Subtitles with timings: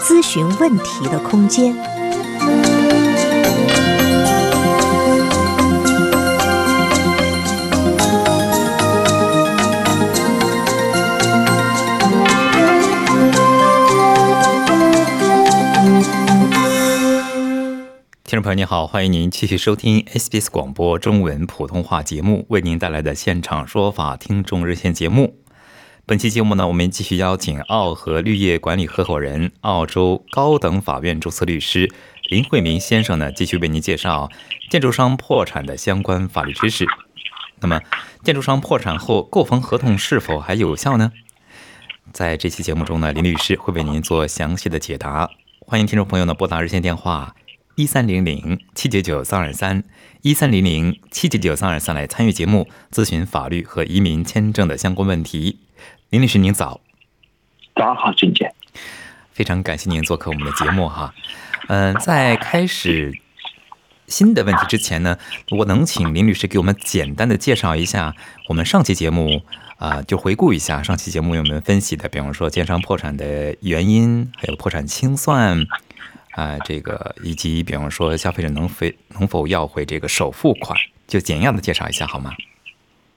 [0.00, 1.74] 咨询问题的空间。
[18.24, 25.34] 听众朋友您好，欢迎您继续收听 SBS 广播中文普通话节目，为您带来的现场说法听众热线节目。
[26.08, 31.92] 本期节目呢，我们继续邀请澳和绿业管理合伙人、澳洲高等法院注册律师
[32.30, 34.30] 林慧明先生呢，继续为您介绍
[34.70, 36.86] 建筑商破产的相关法律知识。
[37.60, 37.82] 那么，
[38.24, 41.12] 建筑商破产后购房合同是否还有效呢？
[42.10, 45.28] 在这期节目中呢，林律师会为您做详细的解答。
[45.58, 47.36] 欢迎听众朋友呢拨打热线电话。
[47.74, 49.84] 一三零零七九九三二三，
[50.22, 55.58] 一三零零七九九三二三来参与节目，咨询法律和移民签证的相关问题。
[56.10, 56.80] 林律师，您早。
[57.76, 58.50] 早上好，俊杰。
[59.30, 61.14] 非常感谢您做客我们的节目哈。
[61.66, 63.12] 嗯，在开始
[64.06, 65.18] 新的问题之前呢，
[65.50, 68.14] 我能请林律师给我们简单的介绍一下
[68.48, 69.42] 我们上期节目
[69.76, 75.66] 啊，就回顾一下上期节目我们分析的，比方说奸商破产的原因，还有破产清算。
[76.30, 80.74] 啊，这个以及比方说消费者能非能否要回这个首付款，
[81.06, 82.32] 就简要的介绍一下好吗？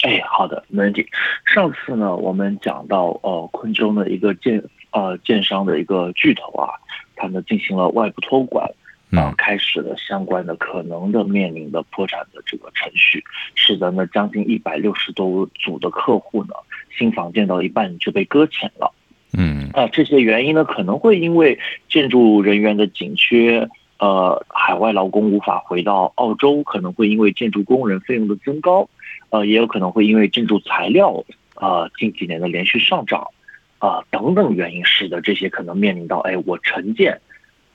[0.01, 1.05] 哎，好的，没问题。
[1.45, 6.73] 上次呢，我们讲到呃，昆州的一个建呃建商的一个巨头啊，
[7.15, 8.67] 他们进行了外部托管，
[9.11, 16.55] 啊，开始了相关的可能的面临的破产的这个程序，使得呢将近一百六十多组的客户呢，
[16.97, 18.91] 新房建到一半就被搁浅了。
[19.37, 21.57] 嗯，那，这些原因呢，可能会因为
[21.87, 23.69] 建筑人员的紧缺，
[23.99, 28.89] 呃，海外劳工无法回到澳洲，可能会因为建筑工人费用的增高，
[29.31, 31.23] 呃，也有可能会因为建筑材料，
[31.55, 33.27] 呃，近几年的连续上涨，
[33.79, 37.19] 啊，等等原因，使得这些可能面临到，哎，我承建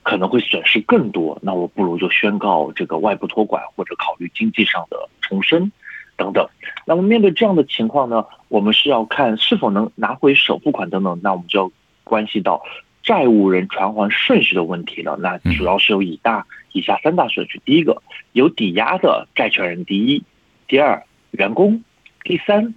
[0.04, 5.72] 可能会损失更多，那我不如就宣告这个外部托管，或者考虑经济上的重生。
[6.18, 6.48] 等等，
[6.86, 11.70] 那么面对这样的情况呢，我们是要看是否能拿回首付款等等，那我们就要
[12.04, 12.62] 关系到
[13.02, 15.18] 债务人偿还顺序的问题了。
[15.20, 18.02] 那主要是有以大以下三大顺序：第一个，
[18.32, 20.24] 有抵押的债权人；第一，
[20.66, 21.82] 第二，员工；
[22.24, 22.74] 第三，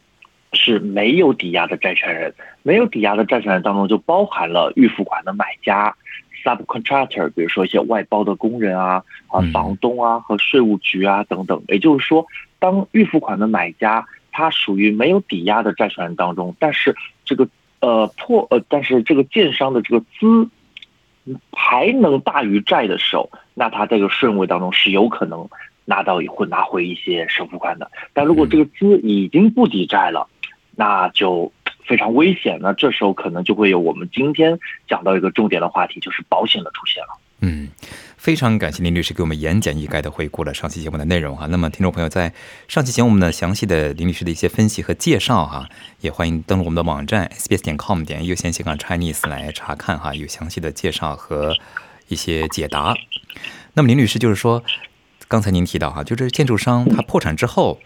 [0.54, 2.34] 是没有抵押的债权人。
[2.64, 5.96] 没有抵押的债权人当中就包含了预付款的买家。
[6.42, 12.26] subcontractor，比如说一些外包的工人啊、啊房东啊和税务局啊等等，也就是说，
[12.60, 16.96] 当预付款的买家他属于没有抵押的债权人当中，但是
[17.26, 17.50] 这个
[17.82, 20.50] 呃破呃，但是这个建商的这个资
[21.52, 25.50] 还能大于债的时候，那他这个顺位当中是有可能
[25.90, 27.90] 拿到会拿回一些首付款的。
[28.14, 30.28] 但如果这个资已经不抵债了，
[30.76, 31.52] 那就。
[31.90, 37.10] 非常危险，那这时候可能就会有我们今天讲到一个重点的话题，就是保险的出现了。
[37.40, 37.68] 嗯，
[38.16, 41.48] 非常感谢林律师给我们言简意赅的回顾了上期节目的内容哈。
[41.48, 42.32] 那么听众朋友在
[42.68, 45.68] 上期节目呢详细的林律师的一些分析和介绍哈，
[46.02, 51.56] 也欢迎登录我们的网站 sbs 点 com 点优先斜杠 Chinese 来查看哈，有详细的介绍和
[52.08, 52.96] 一些解答。
[53.74, 54.64] 那么林律师就是说，
[55.30, 57.80] 刚才您提到哈，就是建筑商他破产之后，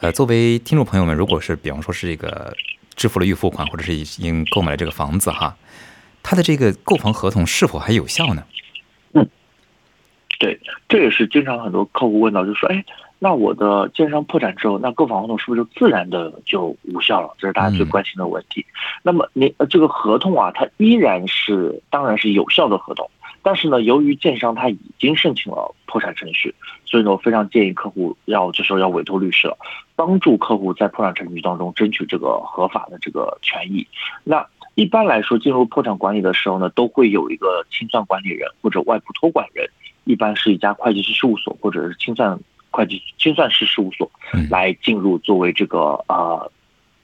[0.00, 2.54] 呃，作为听众朋友们，如果是比方说是这个。
[2.96, 5.54] 支付了预付款，或者是已经购买了这个房子哈，
[6.22, 8.42] 他的这个购房合同是否还有效呢？
[9.12, 9.28] 嗯，
[10.38, 12.82] 对，这也是经常很多客户问到，就说，哎，
[13.18, 17.34] 那我的建商破产之后，那购房合同是不是就自然的就无效了？
[17.38, 18.64] 这是大家最关心的问题。
[19.02, 23.10] 那么，你这个合同啊，它依然是，当然是有效的合同。
[23.46, 26.52] 但是呢，由于建商他已经申请了破产程序，
[26.84, 29.56] 所以呢，我非常建议客户要这时候要委托律师了，
[29.94, 33.86] 帮助客户在破产程序当中争取这个合法的这个权益。
[34.24, 34.44] 那
[34.74, 39.64] 一般来说，进入破产管理的时候呢，都会有一个清算管理人或者外部托管人，
[40.02, 42.36] 一般是一家会计师事务所或者是清算
[42.72, 44.10] 会计清算师事务所
[44.50, 46.50] 来进入作为这个呃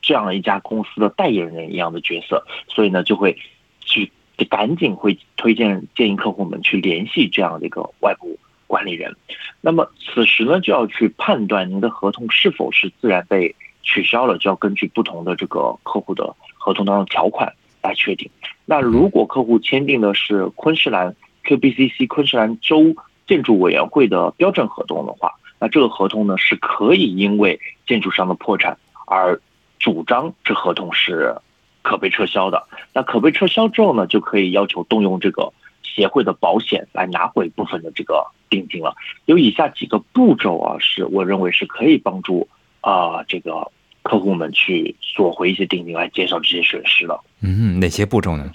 [0.00, 3.38] 这样一家公司的代言人一样的角色，所以呢，就会
[3.78, 4.10] 去。
[4.42, 9.14] 就赶紧会推荐建议客户们去联系这样的一个外部管理人。
[9.60, 17.52] 那么此时呢，就要去判断您的合同是否是自然被取消了，就要根据不同的这个客户的合同当中条款
[17.82, 18.28] 来确定。
[18.64, 22.94] 那如果客户签订的是昆士兰 QBCC 昆士兰州
[23.26, 29.40] 建筑委员会的标准合同的话，那这个合同呢是可以因为建筑商的破产而
[29.78, 31.36] 主张这合同是
[31.82, 32.66] 可被撤销的。
[32.94, 35.52] 那可被撤销之后呢，就可以要求动用这个
[35.82, 38.94] 协会的保险来拿回部分的这个定金了。
[39.26, 42.48] 有以下几个步骤啊，是我认为是可以帮助
[42.80, 43.70] 啊这个
[44.02, 47.20] 客户们去索回一些定金，来减少这些损失的。
[47.40, 48.50] 嗯，哪些步骤呢？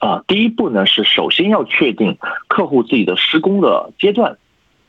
[0.00, 2.16] 啊，第一步呢是首先要确定
[2.46, 4.38] 客户自己的施工的阶段，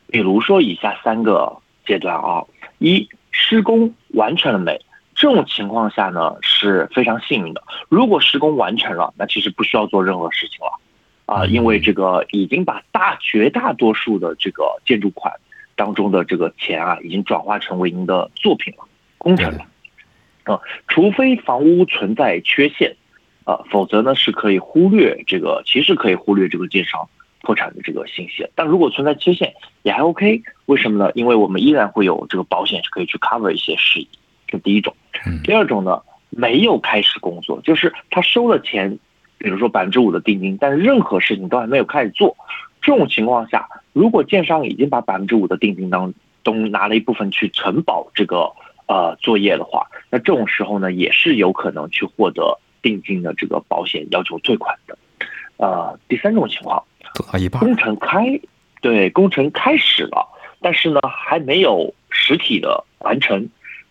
[0.08, 1.58] 比如说以下三个
[1.88, 2.44] 阶段啊：
[2.78, 4.80] 一、施工完成了没？
[5.20, 7.62] 这种情况下呢是非常幸运的。
[7.90, 10.80] 如果施工完成了，那其实不需要做任何事情了
[11.26, 15.34] 啊，因为这个已经把大绝大多数的这个建筑款
[15.76, 18.86] 当中的这个钱啊，已经转化成为您的作品了、
[19.18, 19.66] 工程了
[20.46, 20.58] 啊，
[20.88, 22.96] 除非房屋存在缺陷。
[23.46, 27.10] 啊，否则呢是可以忽略这个，其实可以忽略这个建商
[27.42, 28.48] 破产的这个信息。
[28.54, 29.52] 但如果存在缺陷，
[29.82, 30.44] 也还 OK。
[30.68, 31.12] 为什么呢？
[31.16, 34.08] 因为我们依然会有这个保险是可以去 cover 一些事宜。
[34.46, 34.96] 这第一种。
[35.44, 38.98] 第二种呢，没有开始工作，就是他收了钱，
[39.38, 42.36] 比如说百分之五的定金，但是任何事情都还没有开始做。
[42.82, 46.14] 这种情况下，如果建商已经把百分之五的定金当
[46.44, 48.52] 中拿了一部分去承保这个
[48.88, 52.60] 呃作业的话，那这种时候呢，也是有可能去获得。
[52.82, 54.98] 定金的这个保险要求退款的，
[55.58, 56.82] 呃，第三种情况，
[57.60, 58.40] 工程开，
[58.80, 60.26] 对，工程开始了，
[60.62, 63.46] 但是呢还没有实体的完成，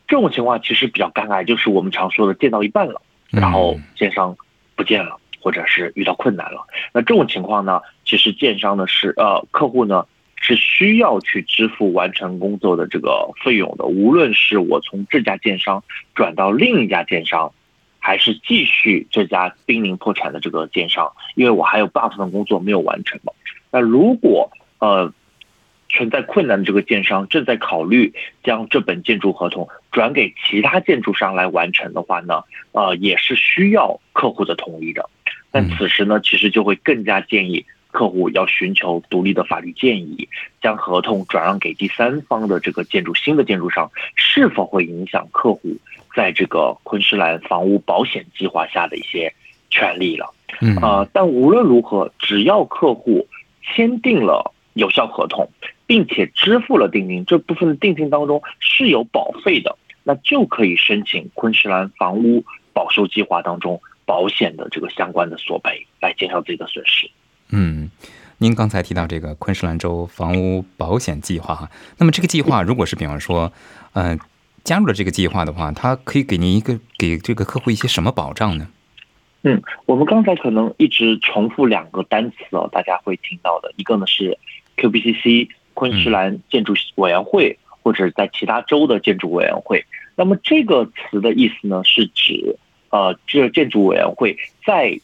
[0.09, 3.01] 这种情况其实比较尴尬，就是我们常说的建到一半了，
[3.31, 4.37] 然后建商
[4.75, 10.07] 不见了，或者是遇到困难了，那这种情况呢，其实建商呢是呃客户呢
[10.41, 15.85] 是需要去支付完成工作的这个费用的，无论是我从这家建商
[16.15, 17.53] 转到另一家建商。
[18.01, 23.33] 还是继续这家濒临破产的这个建商，因为我还有大部分工作没有完成嘛。
[23.71, 25.13] 那如果呃
[25.91, 28.15] 存在困难的这个建商正在考虑
[28.45, 32.43] 将这本建筑合同转给其他建筑商来完成的话呢，
[32.73, 35.09] 呃也是需要客户的同意的。
[35.51, 40.29] 但此时呢，其实就会更加建议客户要寻求独立的法律建议，
[40.61, 45.77] 将合同转让给第三方的这个建筑新的建筑商，是否会影响客户？
[46.15, 49.33] 在这个昆士兰房屋保险计划下的一些
[49.71, 53.27] 权利了，嗯啊，但无论如何，只要客户
[53.63, 55.49] 签订了有效合同，
[55.89, 67.11] 并且支付了定金，这部分的定金当中是有保费的，那就可以申请昆士兰房屋保修计划当中保险的这个相关的索赔，来减少自己的损失。
[67.49, 67.91] 嗯，
[68.37, 73.53] 您刚才提到这个昆士兰州房屋保险计划哈，那么这个计划如果是比方说，
[73.95, 74.17] 嗯。
[74.65, 78.69] 加入了这个计划的话，它可以给您一个给这个客户一些什么保障呢？
[79.43, 84.37] 嗯，我们刚才可能一直重复两个单词哦，大家会听到的，一个呢是
[84.77, 89.85] QBCC 昆士兰建筑委员会，或者在其他州的建筑委员会。
[90.17, 92.57] 那么这个词的意思呢，是指
[92.91, 94.37] 呃，这建筑委员会
[94.67, 94.99] 在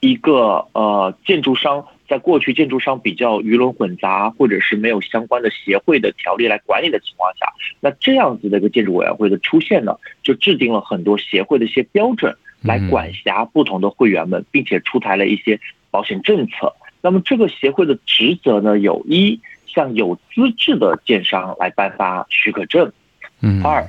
[0.00, 1.86] 一个呃建筑商。
[2.10, 7.46] 在过去建筑商比较鱼龙混杂，或者是没有相关的协会的条例来管理的情况下，
[7.78, 15.60] 那这样子的一个建筑委员会的出现呢，就制定了很多协会的一些标准来管辖不同的会员们，并且出台了一些
[15.92, 16.74] 保险政策。
[17.00, 19.38] 那么这个协会的职责呢，有一
[19.72, 22.92] 向有资质的建商来颁发许可证，
[23.40, 23.88] 嗯二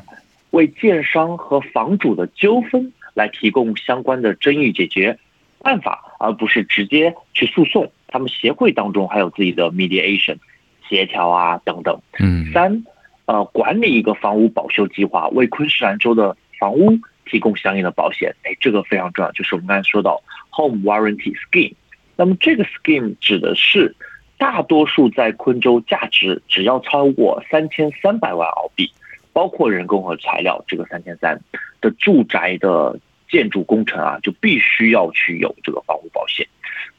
[0.52, 5.18] 为建商和房主的纠纷来提供相关的争议解决
[5.60, 7.92] 办法，而不是直接去诉讼。
[8.08, 10.38] 他们协会当中还有自己的 mediation
[10.90, 11.98] 协调啊等等。
[12.20, 12.52] 嗯。
[12.52, 12.84] 三，
[13.26, 18.36] 呃，管理一个房屋保修计划，为昆士兰州的房屋提供相应的保险。
[18.44, 20.22] 哎，这个非常重要，就是我们刚才说到
[20.52, 21.74] home warranty scheme。
[22.18, 23.96] 那么这个 scheme 指的是
[24.42, 28.92] 大多数在昆州价值只要超过三千三百万澳币，
[29.32, 31.40] 包括人工和材料这个三千三
[31.80, 36.48] 的住宅的建筑工程啊，就必须要去有这个房屋保险。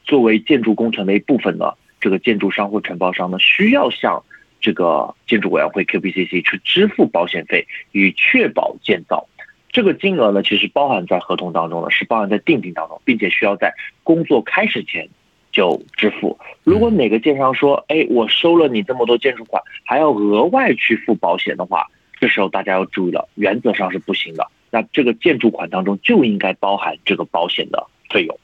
[0.04, 4.22] 作为建筑工程的一部分呢，这个建筑商或承包商呢，需要向
[4.60, 9.26] 这个建筑委员会 QBCC 去支付保险费，以确保建造。
[9.72, 15.08] 这个金额呢，其实包含在合同当中了，是包含在定金当中，并且需要在工作开始前
[15.52, 16.36] 就支付。
[16.64, 21.86] 如果哪个建商说，哎，我收了你这么多建筑款，还要额外去付保险的话，
[22.18, 24.48] 这时候大家要注意了，原则上是不行的。
[24.70, 28.38] 那这个建筑款当中就应该包含这个保险的费用。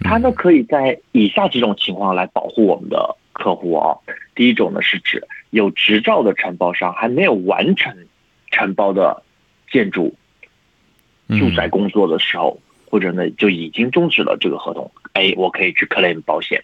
[0.00, 3.96] 它呢可以在以下几种情况来保护我们的客户啊。
[4.34, 7.96] 第一种呢是指有执照的承包商还没有完成
[8.50, 9.22] 承包的
[9.70, 10.14] 建筑
[11.28, 12.58] 住宅工作的时候，
[12.90, 16.62] 或者呢就已经终止了这个合同，哎，我可以去 claim 保险。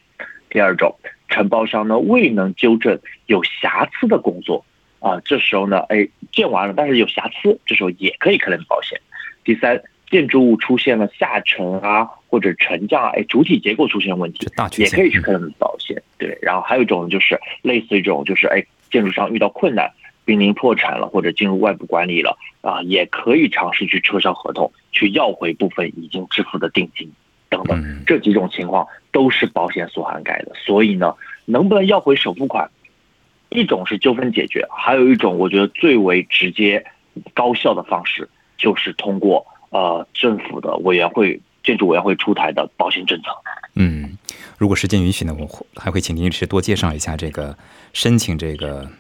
[0.49, 0.95] 第二种
[1.29, 4.65] 承包商呢未能纠正有瑕疵的工作
[5.01, 8.99] 啊，这时候呢，哎，建完了，但是有瑕疵，这时候也可以 claim 保险。
[9.45, 14.47] 第三，建筑物出现了下沉啊或者沉降，哎，主体结构出现问题，
[14.79, 16.01] 也可以去 claim 保险。
[16.17, 19.91] 对，然后还有一种就是类似于这种就是哎，建筑商遇到困难，
[20.25, 27.11] 濒临破产了或者进入外部管理了啊，也可以尝试去撤销合同，去要回部分已经支付的定金。
[27.51, 30.53] 等等，这几种情况都是保险所涵盖的。
[30.57, 31.15] 所以呢，
[31.45, 32.69] 能不能要回首付款，
[33.49, 36.85] 一种是纠纷解决，还有一种我觉得最为直接、
[37.33, 38.29] 高效的方式，
[38.59, 43.27] 就是通过呃政府的委员会、建筑委员会出台的保险政策。
[43.77, 44.19] 嗯，
[44.59, 47.57] 如果时间允许呢，我还会请您律师多介绍一下这个
[47.93, 48.91] 申请这个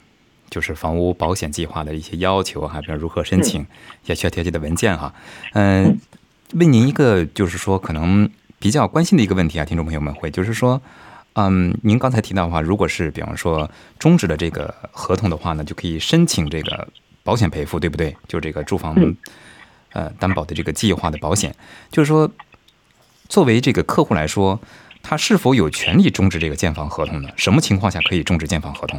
[0.54, 3.66] 就是房屋保险计划的一些要求哈，比如如何申请，
[4.06, 5.12] 也需要调节的文件哈。
[5.54, 5.98] 嗯，
[6.52, 8.30] 问您一个，就是说可能。
[8.60, 10.80] 比较关心的一个问题啊，听众朋友们会就是说，
[11.34, 16.88] 嗯，您刚才提到的话，如果是比方说终止了这个合同的话呢，就可以申请这个
[17.22, 18.16] 保险赔付，对不对？
[18.26, 18.96] 就这个住房
[19.92, 21.54] 呃担保的这个计划的保险，
[21.90, 22.30] 就是说，
[23.28, 24.58] 作为这个客户来说，
[25.02, 27.28] 他是否有权利终止这个建房合同呢？
[27.36, 28.98] 什么情况下可以终止建房合同？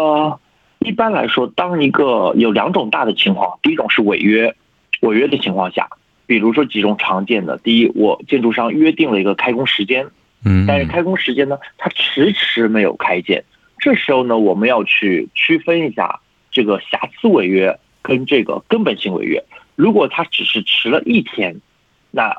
[0.00, 0.40] 对，呃，
[0.80, 4.54] 一般来说，当一个有两种大的情况，第一种是违约，
[5.00, 5.88] 违约的情况下。
[6.26, 10.06] 比如说几种常见的，第一，我建筑商约定了一个开工时间，
[10.44, 13.42] 嗯，但是开工时间呢，他迟迟没有开建，
[13.78, 16.20] 这时候呢，我们要去区分一下
[16.52, 19.42] 这个瑕疵违约跟这个根本性违约。
[19.74, 21.60] 如果他只是迟了一天，
[22.12, 22.36] 那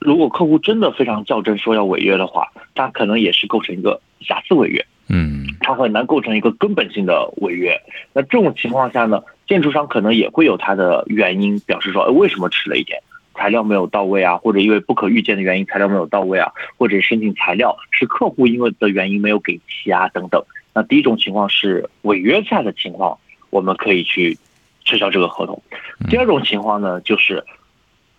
[0.00, 7.76] 如果客户真的非常较真说要违约的话，他可能也是构成一个瑕疵违约，嗯，他很难构成一个根本性的违约。
[8.12, 13.02] 那这种情况下呢，建筑商可能也会有他的原因，表示说，哎，为什么迟了一点？
[13.34, 20.44] 材料没有到位啊，或者因为不可预见的原因材料没有到位啊，或者申请材料是客户因为的原因没有给齐啊等等。
[20.74, 24.36] 那第一种情况是违约下的情况，我们可以去
[24.84, 25.62] 撤销这个合同。
[26.08, 27.42] 第二种情况呢，就是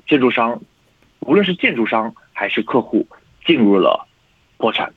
[0.07, 0.59] 建筑商，
[1.19, 3.07] 无论是建筑商还是客户
[3.45, 4.07] 进入了
[4.57, 4.91] 破产，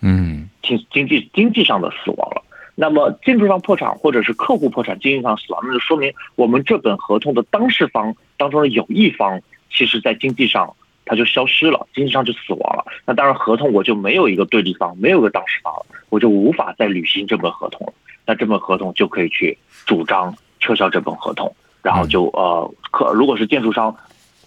[0.00, 2.42] 嗯，经经济经济上的死亡了。
[2.74, 9.40] 那么建筑商破产或者是客户破产，经济上死亡，那就说明我们这本合同的当事方当中的有一方。
[9.72, 12.84] 其实，在经济上，他就消失了，经济上就死亡了。
[13.06, 17.92] 那当然，合同我就没有一个对立方，没有个当事方了，我就无法再履行这本合同了。
[18.26, 23.94] 那这本合同就可以去主张撤销这本合同，然后就呃，客如果是建筑商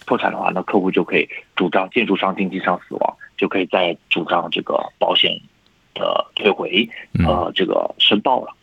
[0.05, 5.31] 破产的话，那客户就可以主张建筑商经济上死亡，就可以再主张这个保险
[5.93, 6.89] 的退回，
[7.25, 8.55] 呃，这个申报了。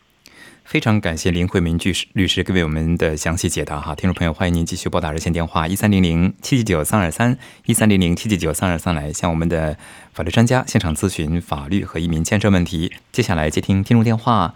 [0.63, 9.77] 非常感谢林慧明律师律师给我们的详细解答哈，听众朋友欢迎您继续拨打热线电话一三零零七七九三二三一三零零七七九三二三来向我们的
[10.13, 12.93] 法律专家现场咨询法律和移民签证问题。
[13.11, 14.53] 接下来接听听众电话，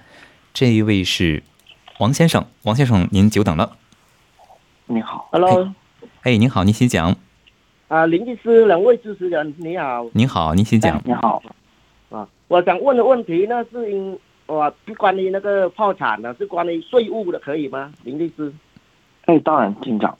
[0.54, 1.44] 这一位是
[2.00, 3.76] 王先生，王先生您久等了。
[4.86, 5.74] 你好，Hello，
[6.22, 7.18] 哎，您好，您请讲。
[7.96, 10.06] 啊，林律师，两位主持人，你好。
[10.12, 11.02] 您好，您请讲。
[11.06, 11.42] 你好。
[12.10, 14.20] 啊，我想问的问题呢是因。
[14.48, 18.54] 我是关于那个破产的，是关于税务的，可以吗，林律师？
[19.28, 20.16] 哎，当然，请讲。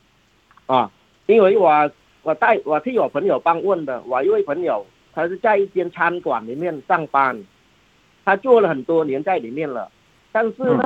[0.68, 0.90] 啊，
[1.26, 1.92] 因为我
[2.24, 7.38] 我带我替我朋友帮问的，我一位朋友，他是在一间餐馆里面上班，
[8.24, 9.92] 他做了很多年在里面了，
[10.32, 10.84] 但是呢，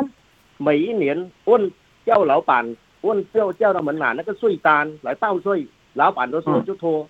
[0.58, 1.72] 每一年问
[2.03, 7.08] 叫老板问叫叫他们拿那个税单来报税，老板都说就拖，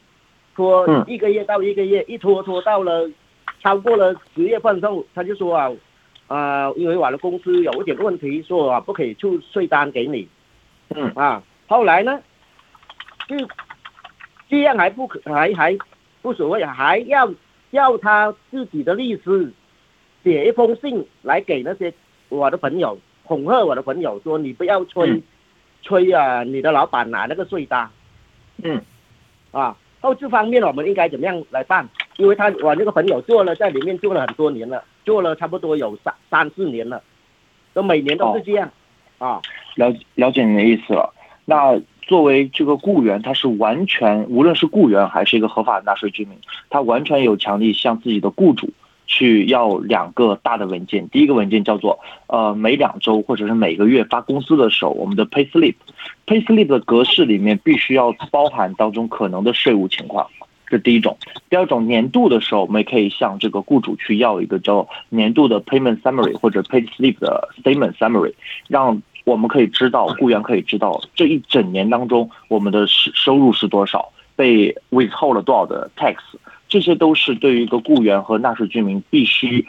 [0.55, 3.09] 拖一个月到一个月，一拖拖到了
[3.62, 5.71] 超过了十月份之后，他就说啊。
[6.27, 10.27] 啊，因为我的公司有一点问题，说啊不可以出税单给你。
[10.89, 12.21] 嗯啊，后来呢，
[13.27, 13.36] 就
[14.48, 15.75] 这样还不可还还
[16.21, 17.33] 不所谓，还要
[17.71, 19.51] 要他自己的律师
[20.24, 21.91] 写一封信来给那些
[22.27, 25.24] 我的朋友，恐吓我的朋友说你不要催
[25.81, 27.89] 催啊你的老板拿那个税单。
[28.63, 28.82] 嗯
[29.51, 31.88] 啊，后这方面我们应该怎么样来办？
[32.18, 34.84] 因为他我那个朋友做了在里面做了很多年了。
[35.06, 37.01] 做了差不多有三三四年了，
[37.74, 38.70] 都每年都是这样，
[39.18, 39.42] 啊，
[39.75, 41.12] 了了解你的意思了。
[41.46, 46.38] 那作为这个雇员，他是完全无论是雇员还是一个合法纳税居民，
[46.70, 48.70] 他完全有权利向自己的雇主
[49.10, 51.10] 去要两个大的文件。
[51.10, 60.25] 第一个文件叫做呃每两周或者是每个月发工资的时候，我们的 pay slip，pay slip 的格式里面必须要包含当中可能的税务情况。
[60.68, 61.18] 这第一种，
[61.50, 68.34] 第二种年度的时候，我们也可以向这个雇主去要一个叫年度的 payment summary 或者 pay slip 的 statement summary，
[68.68, 76.18] 让我们可以知道雇员可以知道这一整年当中我们的收收入是多少，被 withhold 了多少的 tax，
[76.70, 79.68] 这些都是对于一个雇员和纳税居民必须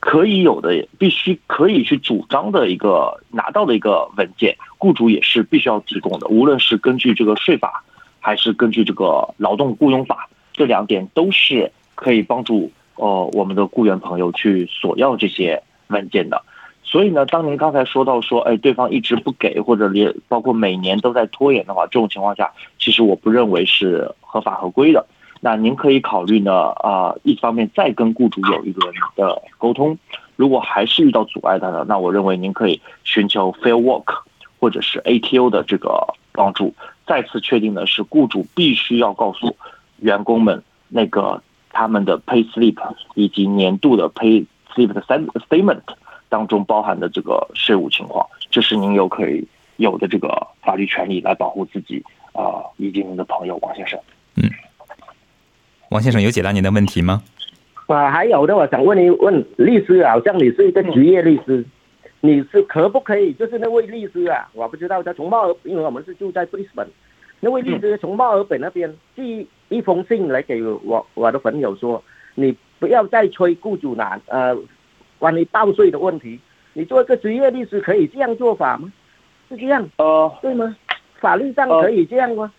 [0.00, 6.26] 可以有的、必须可以去主张的一个拿到的一个文件，雇主也是必须要提供的。
[6.28, 7.84] 无论是根据这个税法，
[8.18, 16.42] 还是根据这个劳动雇佣法，这两点都是可以帮助呃我们的雇员朋友去索要这些文件的。
[16.82, 25.04] 所以呢，当您刚才说到说，哎，对方一直不给，或者连包括每年都在拖延的话，这种情况下，其实我不认为是合法合规的。
[25.40, 29.98] 那您可以考虑呢，啊，一方面再跟雇主有一轮的沟通，
[30.36, 34.22] 如果还是遇到阻碍的呢，那我认为您可以寻求 Fair Work
[34.58, 36.74] 或者是 ATO 的这个帮助，
[37.06, 39.56] 再次确定的是，雇主必须要告诉
[39.98, 45.82] 员工们那个他们的 Pay Slip 以及年度的 Pay Slip 的三 Statement。
[46.30, 52.04] 当中包含的这个税务情况，这是您有可以有的这个法律权利来保护自己
[52.34, 53.98] 啊，以及您的朋友王先生。
[55.88, 57.22] 嗯，王先生有解答您的问题吗？
[57.86, 61.64] 啊，还有的，我想问一问律师，好像你是一个职业律师，
[62.20, 63.32] 你是可不可以？
[63.32, 66.86] 就是那位律师啊，我不知道他从墨尔，因为我们是住在布里斯本，
[67.40, 72.02] 那位律师从墨尔本那边寄一封信来给我我的朋友说，
[72.34, 74.56] 你不要再催雇主拿呃。
[75.20, 76.38] 关于报税的问题，
[76.74, 78.92] 你做一个职业律师可以这样做法吗？
[79.48, 80.76] 是这样，哦，对吗？
[81.18, 82.52] 法律上可以这样吗？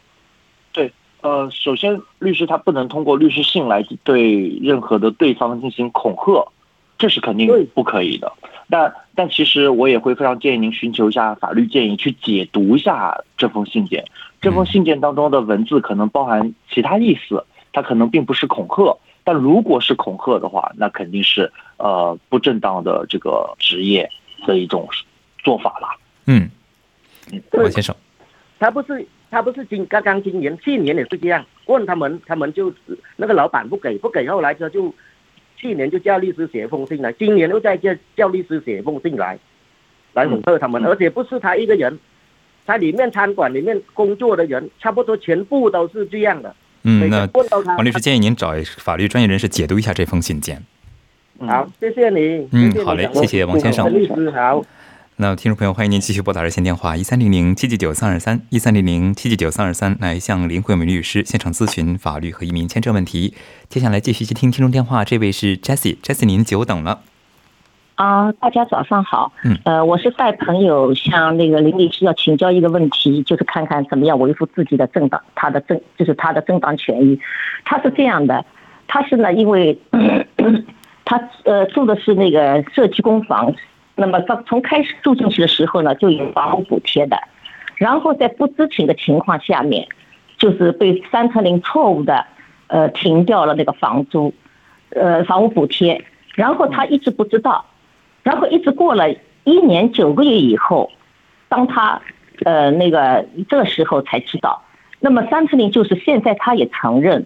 [1.22, 6.48] 对，呃，首先律师他不能通过律师信来对任何的对方进行恐吓，
[6.98, 8.32] 这是肯定不可以的。
[8.70, 14.06] 但但其实我也会非常建议您寻求一下法律建议，去解读一下这封信件。
[14.40, 18.96] 这封信件当中的文字可能包含其他意思，它可能并不是恐吓。
[19.24, 24.10] 但如果是恐吓的话，那肯定是呃不正当的这个职业
[24.48, 24.88] 的一种
[25.44, 25.88] 做法了。
[26.26, 26.50] 嗯，
[27.52, 27.96] 王先生，
[28.60, 32.74] 他不是他不是今刚刚今年去年也是这样，问他们他们就
[33.18, 34.94] 那个老板不给不给，后来他就
[35.56, 39.38] 去年就叫律师写封信来，今年又再叫叫律师写封信来，
[40.14, 42.00] 来恐吓他们，而且不是他一个人，
[42.66, 46.56] 他里面餐馆里面工作的人差不多全部都是这样的。
[46.84, 47.30] 嗯，那
[47.76, 50.64] 王律师建议您找法律专业人士解读一下这封信件。
[51.40, 52.48] 好，谢谢你。
[52.52, 53.94] 嗯，好嘞，谢谢王先生。
[53.94, 54.64] 律师好。
[55.22, 63.34] 那听众朋友，欢迎您继续拨打热线电话一三零零七七九三二三一三零零七七九三二三来向林慧美律师现场咨询法律和移民签证问题。
[63.68, 67.02] 接下来继续接听听众电话，这位是 Jessie，Jessie 您久等了。
[67.96, 69.34] 啊，大家早上好。
[69.44, 77.20] 嗯，呃，我是带朋友向那个林律师要请教一个问题，就是看看怎么样维护自己的正当，他的正就是他的正当权益。
[77.66, 78.46] 他是这样的，
[78.88, 79.78] 他是呢，因为
[81.04, 83.54] 他呃住的是那个社区公房，
[84.00, 87.22] 那么从从开始住进去的时候呢，就有房屋补贴的，
[87.76, 89.88] 然后在不知情的情况下面，
[90.38, 92.26] 就是被三特零错误的
[92.68, 94.34] 呃停掉了那个房租，
[94.92, 96.02] 呃房屋补贴，
[96.36, 97.66] 然后他一直不知道。
[98.24, 99.12] 然后一直过了
[99.44, 100.92] 一年九个月以后，
[101.48, 102.02] 当他
[102.46, 104.64] 呃那个这个时候才知道，
[105.00, 107.26] 那么三特零就是现在他也承认，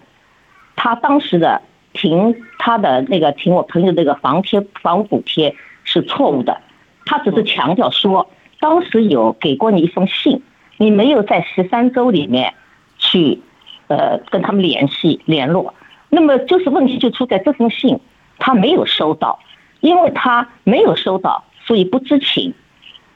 [0.76, 1.62] 他当时的
[1.94, 5.56] 停他的那个停我朋友那个房贴房屋补贴
[5.94, 6.60] 是错误的，
[7.06, 8.28] 他只是强调说
[8.60, 10.42] 当时有给过你一封信，
[10.78, 12.54] 你没有在十三周里面
[12.98, 13.40] 去
[13.88, 15.74] 呃跟他们联系联络，
[16.10, 18.00] 那么就是问题就出在这封信
[18.40, 19.40] 他没有收到。
[19.84, 22.54] 因为他没有收到，所以不知情。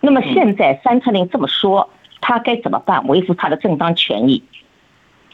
[0.02, 3.08] 那么现在三特零这么说，他该怎么办？
[3.08, 4.44] 维护他的正当权益？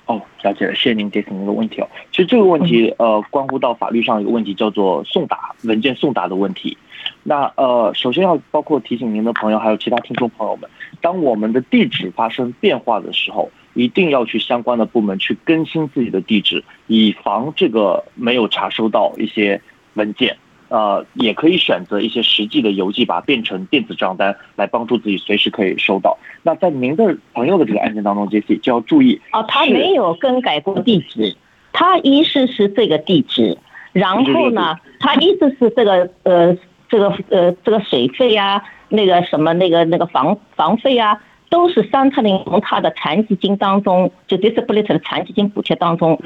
[0.05, 1.87] 哦，了解了，谢谢您提醒您的问题哦。
[2.11, 6.77] 其实这个问题呃，关乎到法律上一个问题，叫做送达文件送达的问题。
[7.23, 10.69] 那呃，首先要包括提醒您的朋友，还有其他听众朋友们，
[11.01, 19.61] 当我们的地址发生变化的时候，一定要去相关的部门去更新自己的地址，以防这个没有查收到一些
[19.93, 20.37] 文件。
[20.69, 26.17] 呃，也可以选择一些实际的邮寄，把它变成电子账单，来帮助自己随时可以收到。
[26.41, 31.35] 那在您的朋友的这个案件当中，Jessie 就要注意哦，他没有更改过地址，
[31.73, 33.55] 他一直是这个地址，
[33.91, 36.57] 然后呢，他一直是这个呃，
[36.93, 46.21] 这个呃，这个水费啊，那个什么那个那个房房费啊，都是三特林从他的残疾金当中，就 disability 的残疾金补贴当中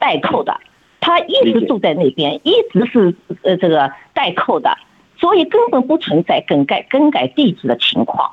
[0.00, 0.58] 代扣的。
[0.98, 4.76] 他一直住在那边，一直是呃这个代扣的，
[5.16, 8.32] 所以根本不存在更改更改地址的情况。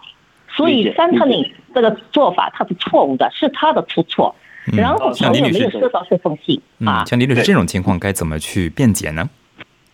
[0.49, 4.33] 所以三特林这个做法他是错误的，是他的出错。
[4.65, 7.05] 然后朋友没有收到这封信啊。
[7.05, 9.29] 像李律师这种情况该怎么去辩解呢？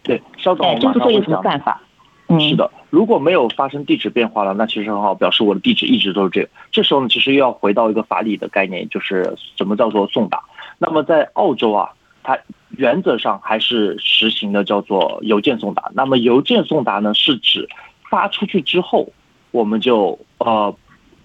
[0.03, 1.81] 对，稍等，就是说有什么办法？
[2.27, 6.49] 嗯，是的，如果没有发生地址变化了，那其实很好，表示我的地址一直都是这个。
[6.71, 10.43] 这时候呢，其实又要回到一个法理的概念，就是什么叫做送达。
[10.77, 11.89] 那么在澳洲啊。
[12.25, 12.39] 它
[12.69, 15.91] 原则上还是实行的叫做邮件送达。
[15.93, 17.67] 那么邮件送达呢，是指
[18.09, 19.09] 发出去之后，
[19.51, 20.73] 我们就呃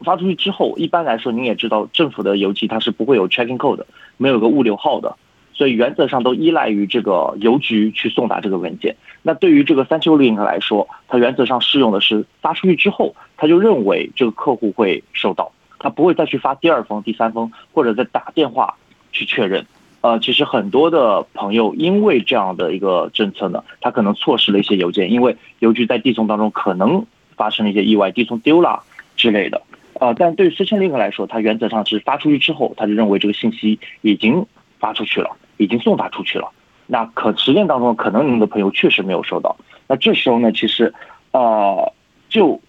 [0.01, 3.87] 发出去之后，一般来说您也知道，政府的邮寄它是不会有 tracking code 的，
[4.17, 5.15] 没有个物流号的，
[5.59, 8.95] 所以原则上都依赖于这个邮局去送达这个文件。
[9.23, 18.77] 那对于这个三 Q link 来说，它原则上适用的是发出去之后，他就认为这个客户会收到，他不会再去发第二封、第三封，或者再打电话
[19.11, 19.67] 去确认。
[20.01, 27.05] 呃，其实很多的朋友因为这样的一个政策呢，他可能错失了一些邮件，因为邮局在递送当中可能
[27.37, 28.85] 发生了一些意外，递送丢了
[29.17, 29.61] 之类的。
[29.95, 34.47] 呃，但对于四千 link 来说，它原则上是发出去之后，他就认为这个信息已经
[34.79, 36.51] 发出去了，已经送达出去了。
[36.87, 39.57] 那可实践当中，可能您的朋友确实没有收到。
[39.87, 40.95] 那这时候呢，其实，
[41.33, 41.93] 呃，
[42.31, 42.61] 就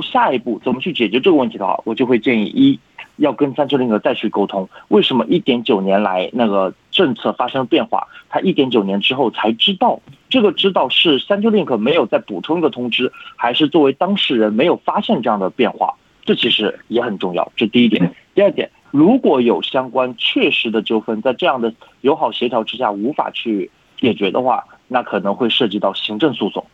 [0.00, 2.78] 下一步怎么去解决这个问题的话，我就会建议一
[3.16, 17.50] 要跟三九零再去沟通，为什么一点九年来那个政策发生变化，他一点九年之后才知道，这个知道是三九 link 没有再补充一个通知，还是作为当事人没有发现这样的变化，这其实也很重要。
[17.56, 18.70] 这第一点，第二点。
[18.92, 26.64] 如果有相关确实的纠纷，在这样的友好协调之下无法去解决的话，那可能会涉及到行政诉讼。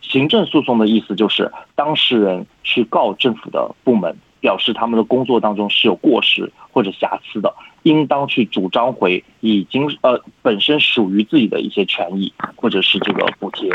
[0.00, 13.70] 行政诉讼的意思就是当事人去告政府的部门，表示他们的工作当中是有过失或者瑕疵的，应当去主张回已经呃本身属于自己的一些权益或者是这个补贴，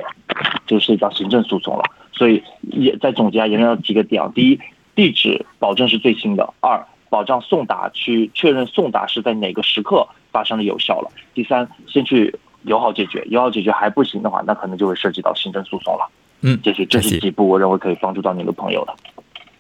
[0.66, 1.84] 就涉及到行政诉讼了。
[2.12, 4.60] 所以也在总结啊，也要几个点：第一，
[4.96, 6.84] 地址保证是最新的；二。
[7.14, 11.12] 保障送达去确认送达是在哪个时刻发生的有效了。
[11.36, 16.10] 第三，先去友好解决，友好解决还不行的话，那可能就会涉及到行政诉讼了。
[16.42, 18.96] 嗯，这是这是几步，我认为可以帮助到您的朋友的。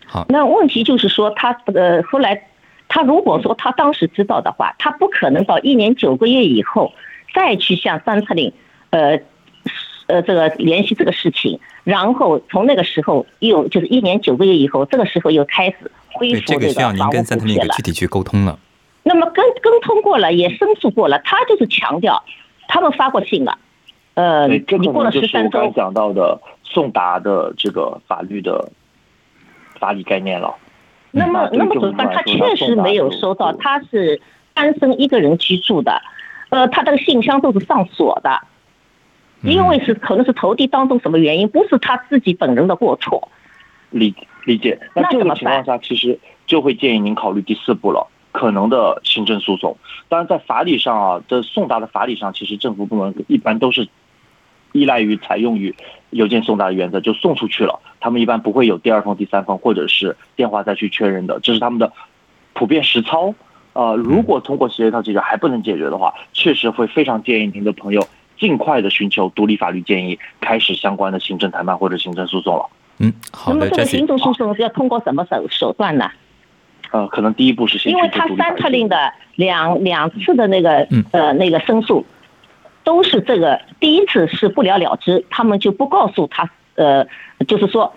[0.08, 2.48] 好，那问题就是说，他呃后来
[2.88, 6.92] 他如果说他当时知道的话，他不可能到一年九个月以后
[7.36, 8.52] 再去向三策令
[8.90, 9.20] 呃
[10.08, 15.92] 呃这个联系这个事情，然后从那个时候又就是一年九个月以后，这个时候又开始。
[16.20, 18.58] 对，这个需要您跟三特那个具体去沟通了。
[19.04, 22.24] 那么跟沟通过了，也申诉过了，他就是强调，
[22.68, 23.58] 他们发过信了。
[24.14, 25.60] 呃，你过了十三周。
[25.60, 28.72] 刚讲到的送达的这个法律的
[29.80, 30.56] 法理概念了。
[31.12, 32.10] 那么，那么怎么办？
[32.14, 34.22] 他确实没有收到，他是
[34.54, 36.02] 单身一个人居住的，
[36.50, 38.40] 呃，他这个信箱都是上锁的，
[39.42, 43.30] 因为是可能是投递当中什么原因，不是他自己本人的过错。
[43.90, 49.78] 理理解，那这个情况下，其实就会建议您考虑第四步了，可能的行政诉讼。
[50.10, 53.88] 当然，在法理上啊，这送达的法理上，其实政府部门一般都是
[54.74, 55.74] 依赖于采用于
[56.10, 61.92] 邮件送达的原则，就送出去了，他们一般不会有第二封、第三封，或者是电话再去确认的，这是他们的
[62.54, 63.34] 普遍实操。
[63.74, 68.06] 呃，如果通过协调解决还不能解决的话，确实会非常建议您的朋友
[68.38, 72.70] 尽快的寻求独立法律建议，开始相关的行政谈判或者行政诉讼了。
[73.00, 73.60] 嗯，好的。
[73.60, 76.10] 那么这个行政诉讼是要通过什么手手段呢？
[76.92, 82.06] 呃，可能第一步是先因为他三特令的两两次的那个呃那个申诉，
[82.84, 87.04] 都是这个第一次是不了了之，他们就不告诉他呃，
[87.48, 87.92] 就是说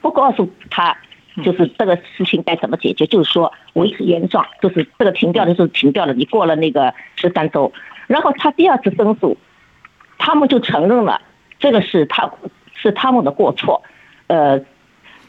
[0.00, 0.96] 不告诉他，
[1.44, 7.72] 就是这个事情该怎么解决，就是说维持原状，就是这个停掉的时候停掉了，你过了那个十三周，
[8.08, 9.38] 然后他第二次申诉，
[10.18, 11.20] 他们就承认了
[11.60, 12.28] 这个是他
[12.74, 13.80] 是他们的过错。
[14.32, 14.64] 呃，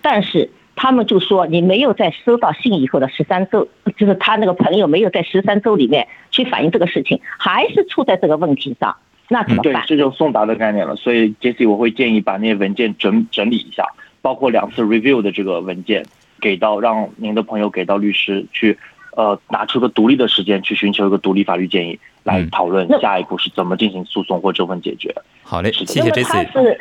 [0.01, 8.95] 但是他们就说你没有在收到信以后的十三周，就是他那个朋友没有在十三周里面去反映这个事情，还是出在这个问题上，
[9.27, 9.73] 那怎么办？
[9.73, 10.95] 对，这就送达的概念了。
[10.95, 13.85] 所以，Jesse，我会建议把那些文件整整理一下，
[14.21, 16.05] 包括两次 review 的这个文件，
[16.39, 18.77] 给到让您的朋友给到律师去，
[19.15, 21.99] 呃，拿出个独立的时间去寻求一个独立法律建议。
[22.25, 25.13] 来讨论下一步是怎么进行诉讼或纠纷解决。
[25.43, 26.09] 好嘞，谢谢。
[26.23, 26.79] 他是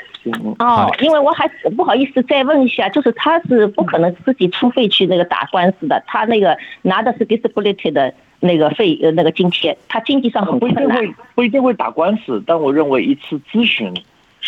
[0.61, 13.92] 哦，因为我还不好意思再问一下，就是他是不可能自己出费去那个打官司的，他那个拿的是 disability 的那个费呃那个津贴，他经济上很不一定会不一定会打官司，但我认为一次咨询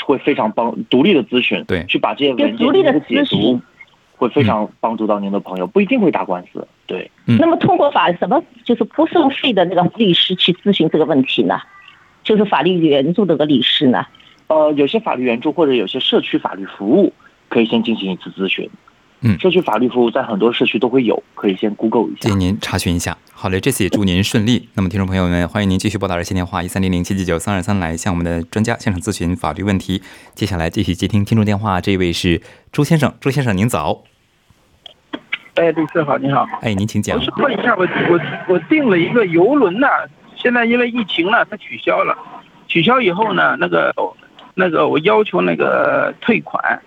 [0.05, 3.61] 会非常帮独立的咨询，对，去把这些文件的解读。
[4.17, 6.67] 会非常帮助到您的朋友，不一定会打官司。
[6.87, 11.59] 对，那么通过法什么就是不收费的那个律师去咨询这个问题呢？
[12.23, 14.07] 就是法律援助的个律师呢？
[14.47, 17.13] 呃，有些法律援助或者有些社区法律服务
[17.49, 18.71] 可以先进行一次咨询。
[19.27, 22.29] 嗯，社区法律服务在很多社区都会有，可以先 Google 一下。
[22.29, 23.17] 建议您查询一下。
[23.33, 24.69] 好嘞，这次也祝您顺利。
[24.75, 30.03] 那么，听众朋友们，欢迎您继续拨打热线电话一三零零七七九三二三来向我们的专家现场咨询法律问题。
[30.35, 34.05] 接下来继续接听听众电话，这位是朱先生，朱先生您早。
[35.55, 36.47] 哎，律师好，你好。
[36.61, 37.17] 哎，您请讲。
[37.17, 39.87] 我是问一下，我我我订了一个游轮呢，
[40.37, 42.15] 现在因为疫情了，它取消了，
[42.69, 43.91] 取消以后呢，那个
[44.55, 46.79] 那个我要求那个退款，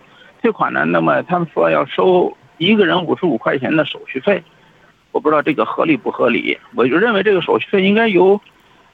[0.42, 4.44] 退款呢，那么他们说要收一个人五十五块钱的手续费，
[5.12, 8.40] 我不知道这个合理不合理，我就认为这个手续费应该由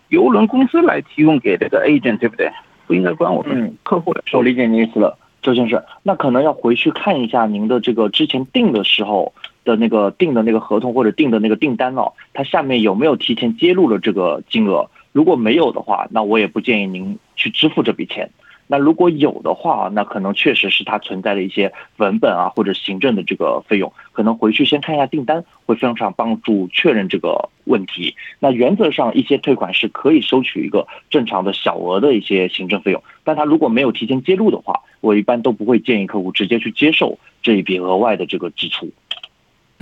[0.10, 2.50] 邮轮公司来提供给这个 agent，对不对？
[2.88, 4.40] 不应该关我们客户来收。
[4.40, 9.34] 我理解您意思了，周先生，那可能要回去看一下您的这个之前订的时候。
[9.66, 14.90] 的那个订的那个合同或者订的那个订单哦，它下面有没有提前揭露了这个金额？
[15.14, 18.30] 如果没有的话，那我也不建议您去支付这笔钱。
[18.68, 28.16] 那如果有的话，那可能确实是它存在的一些文本啊或者行政的这个费用，可能回去先看一下订单，会非常常帮助确认这个问题。
[28.40, 38.90] 那原则上一些退款是可以收取一个正常的小额的一些行政费用，但他如果没有提前揭露的话，我一般都不会建议客户直接去接受这一笔额外的这个支出。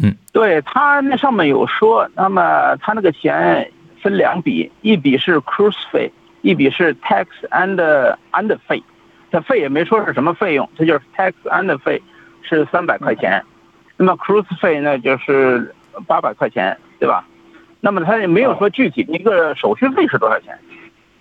[0.03, 6.11] 嗯，对他那上面有说，那么他那个钱分两笔，一笔是 cruise 费，
[6.41, 7.75] 一笔是 tax and
[8.31, 8.81] and 费，
[9.31, 12.01] 他费也没说是什么费用，他就是 tax and 费
[12.41, 13.43] 是三百块钱，
[13.97, 15.73] 那么 cruise 费呢就是
[16.07, 17.25] 八百块钱，对吧？
[17.79, 20.57] 那么他也没有说具体的一个手续费是多少钱。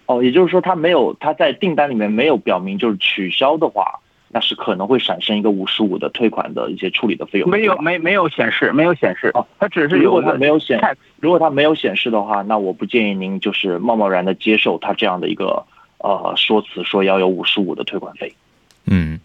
[0.07, 4.01] 哦，也就是说他没有他在订单里面没有表明，就是取消的话。
[4.33, 7.51] 那是可能会产生一个五十五的退款的一些处理的费用。
[7.51, 9.29] 没有，没没有显示，没有显示。
[9.35, 10.81] 哦，它只是如果它没有显，
[11.19, 15.64] 如果它没有显示的话，那我不建议您就是贸贸然的接受它这样的一个
[15.99, 18.33] 呃说辞，说要有五十五的退款费。
[18.87, 19.19] 嗯，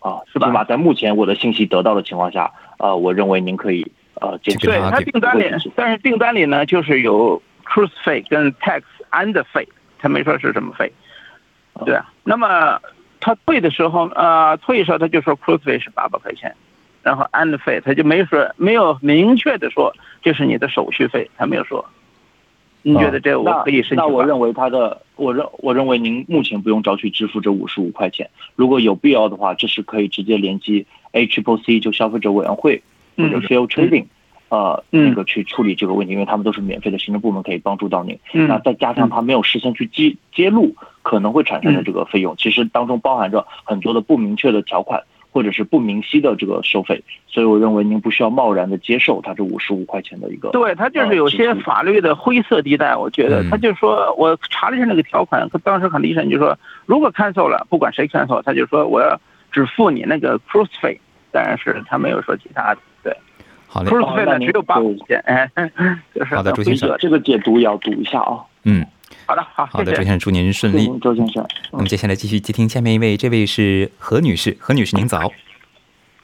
[0.00, 4.70] 啊，起码在目前我的信息得到的情况下，呃，我认为您可以呃接受。
[4.70, 9.66] 对他订单里，但是订单里呢，就是有 cruise 费跟 tax and 费，
[9.98, 10.92] 他没说是什么费。
[11.86, 12.78] 对啊，那么。
[13.26, 16.54] 他退的时候，呃，退的时候他就说 cruise 费是八百块钱，
[17.02, 21.84] 然后 and 费他就没说，没有明确的说这是你的手续费，他没有说。
[22.82, 32.80] 你觉得这我可以申请那我认为他的，我认我认为您目前不用着急支付这五十五块钱，如果有必要的话，这是可以直接联系 H P C 就消费者委员会
[33.16, 34.06] 或者 Fair Trading，
[34.48, 38.18] 呃，那个去处理这个问题，因为他们都是免费的行政部门，可以帮助到您。
[38.32, 40.74] 那再加上他没有事先去揭揭露。
[41.06, 50.48] 可能会产生的这个费用，其实当中包含着很多的不明确的条款，或者是不明晰的这个收费，所以我认为您不需要贸然的接受他这五十五块钱的一个。
[50.48, 59.20] 对，他就是有些法律的灰色地带，我觉得他就说我查了一下那个条款，当时很厉害，就说如果 cancel 了，不管谁 cancel，他就说我要
[59.52, 62.80] 只付你那个 cruise 费，但是他没有说其他的。
[63.84, 65.50] 对，好嘞，cruise 费呢只有八块钱，哎，
[66.30, 68.40] 好的，朱先生，这个解读也要读一下啊。
[68.64, 68.84] 嗯。
[69.24, 70.86] 好的，好好的，周先生，祝您顺利。
[71.00, 74.56] 周先生，那么接下来继续接听下面一位，这位是何女士。
[74.60, 75.32] 何女士，您早。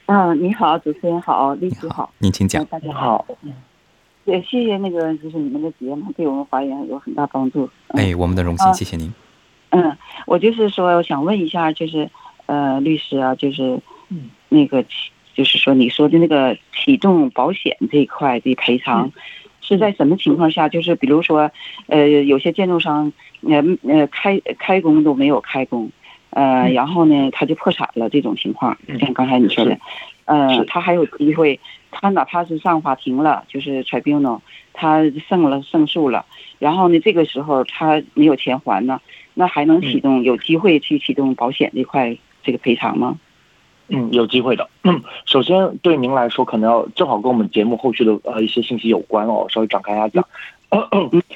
[0.07, 2.65] 嗯，你好，主持人好，律师好，您请讲。
[2.67, 3.25] 大家好，
[4.25, 7.69] 也谢谢那个，就是你们的节目对我们法院有很大帮助。
[7.89, 9.13] 哎，我们的荣幸，谢谢您。
[9.71, 12.09] 嗯，我就是说，我想问一下，就是
[12.47, 13.81] 呃，律师啊，就是
[14.49, 14.85] 那个，
[15.35, 19.13] 就是说你说的那个启动保险这一块的赔偿。
[19.65, 20.69] 是在什么情况下？
[20.69, 21.49] 就是比如说，
[21.87, 25.89] 呃，有些建筑商，呃呃，开开工都没有开工，
[26.31, 28.11] 呃，然后呢，他就破产了。
[28.11, 29.79] 这种情况，像刚才你说的，
[30.25, 31.61] 呃，他还有机会，
[31.93, 34.41] 他哪怕是上法庭了，就是 tribunal，
[34.73, 36.27] 他胜了胜诉了，
[36.59, 39.01] 然后呢，这个时候他没有钱还呢，
[39.35, 43.17] 那还能启动，有机会去启动保险这块这个赔偿吗？
[43.95, 44.67] 嗯，有机会的。
[45.27, 50.27] 首先，对您来说，可能要正好跟我们节目后续的呃一些信息有关哦，稍微展开一下讲。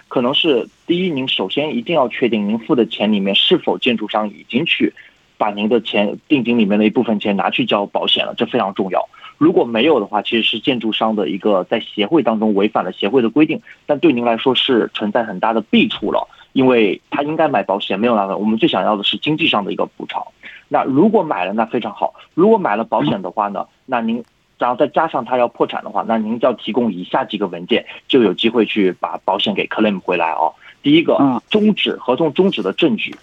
[0.09, 4.95] 可能是第一，您首先一定要确定您付的钱里面是否建筑商已经去
[5.37, 9.07] 把您的钱定金里面的一部分钱拿去交保险了，这非常重要。
[9.37, 18.39] 如果没有的话，其实是建筑商的一个在协会当中违反了协会的规定，但对您来说是存在很大的弊处了，因为他应该买保险，没有拿到。
[18.39, 20.27] 我们最想要的是经济上的一个补偿。
[20.69, 22.15] 那如果买了，那非常好。
[22.35, 24.25] 如果买了保险的话呢，那您
[24.59, 30.53] 然后再加上他要破产的话，那您就要提供以下几个文件，就有机会去把保险给 claim 回来哦。
[30.83, 33.15] 第一个，终止合同终止的证据，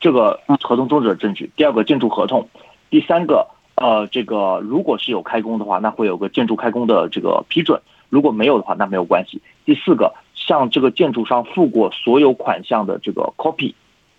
[0.00, 1.50] 这个合同终止的证据。
[1.56, 2.48] 第二个，建筑合同。
[2.90, 9.42] 第三个，呃，这个如果是有开工的话，那会有个建筑开工的这个批准；如果没有的话，那没有关系。
[9.64, 13.74] 第四个，向这个建筑商付过所有款项的这个 copy。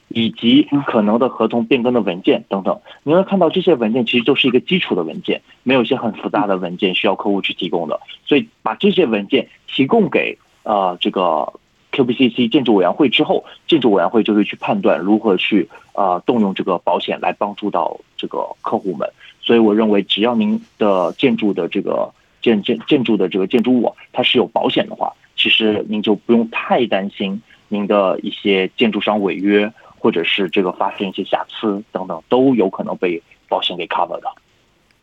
[0.09, 7.99] 以及可能的合同变更的文件等等，你会看到这些文件其实就是一个基础的文件，没有一些很复杂的文件需要客户去提供的。
[8.25, 11.53] 所以把这些文件提供给呃这个
[11.91, 19.07] QBCC 建筑委员会之后，建筑委员会就会去判断如何去呃动用这个保险来帮助到这个客户们。
[19.41, 27.41] 所以我认为，只要您的建筑的这个建建建筑的这个建筑物它是有保险的话，其实您就不用太担心。
[27.71, 34.27] 您的一些建筑商违约，或者是这个发生一些瑕疵等等，都有可能被保险给 cover 的。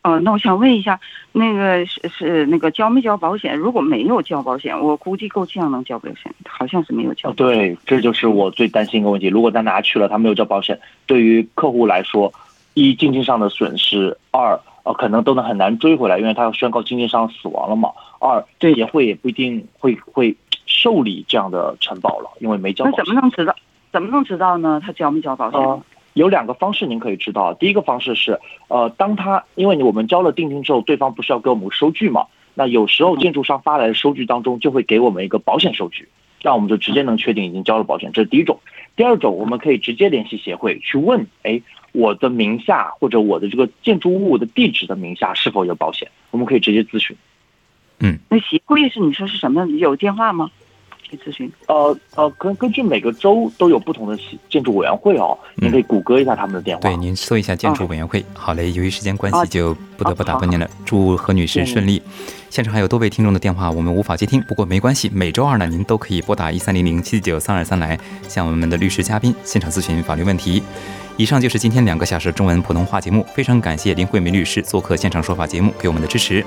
[0.03, 0.97] 哦，那我想问一下，
[1.33, 3.57] 那个是是那个交没交保险？
[3.57, 7.29] 如果没有交保险，我估计够呛能交保险，好像是没有交。
[7.33, 9.27] 对，这就是我最担心一个问题。
[9.27, 12.31] 如果他拿去了，他没有交保险，对于客户来说，
[12.73, 17.89] 一经济上的损失，二呃可能都能很难追回来，因为他要宣告经济上死亡了嘛。
[18.19, 20.33] 二这协会也不一定会会
[20.65, 22.85] 受理这样的承保了，因为没交。
[22.85, 23.53] 那怎么能知道？
[23.91, 24.81] 怎么能知道呢？
[24.83, 25.83] 他交没交保险？
[26.13, 32.25] 有两个方式您可以知道，第一个方式是，呃，当他因为我们交了定金之后，对方不是要给我们收据嘛？
[32.55, 38.11] 那有时候建筑商发来的收据当中就会给我们一个保险收据，这样我们就直接能确定已经交了保险。
[38.11, 38.59] 这是第一种。
[38.95, 46.09] 第二种，我们可以直接联系协会去问，哎，我的名下或者我的这个建筑物的地址的名下是否有保险？
[46.31, 47.15] 我们可以直接咨询。
[47.99, 49.67] 嗯，那协会是你说是什么？
[49.67, 50.49] 有电话吗？
[51.09, 51.51] 去咨询？
[51.67, 54.17] 呃呃，根根据每个州都有不同的
[54.49, 56.81] 建筑委员会哦，您可以谷歌一下他们的电话。
[56.81, 58.23] 对，您搜一下建筑委员会。
[58.33, 60.69] 好嘞，由于时间关系，就不得不打断您了。
[60.85, 62.01] 祝何女士顺利。
[62.49, 70.63] 现场还有多位听众的电话，我们无法接听，不过没关系，每周二呢，您都可以拨打一三零零七九三二三来向我们的律师嘉宾现场咨询法律问题。
[71.17, 76.45] 以上就是今天两个小时中文普通话节目，非常感谢林慧梅律师做客现场说法节目给我们的支持。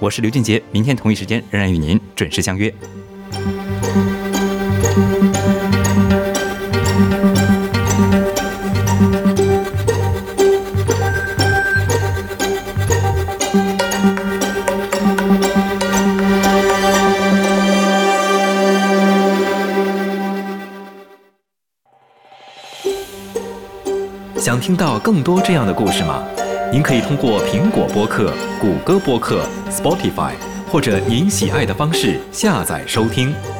[0.00, 2.72] 我是刘俊杰，明天同一时间仍然与您准时相约。
[24.38, 26.22] 想听到更多这样的故事吗？
[26.70, 30.32] 您可以通过苹果播客、谷歌播客、Spotify，
[30.66, 33.55] 或者您喜爱的方式下载收听。